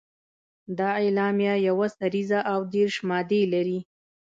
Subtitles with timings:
[0.77, 3.79] دا اعلامیه یوه سريزه او دېرش مادې لري.